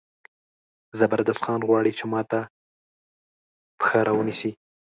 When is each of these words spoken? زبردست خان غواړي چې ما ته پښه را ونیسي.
زبردست 0.99 1.41
خان 1.45 1.61
غواړي 1.69 1.91
چې 1.99 2.05
ما 2.11 2.21
ته 2.31 2.39
پښه 3.79 3.99
را 4.07 4.13
ونیسي. 4.15 4.51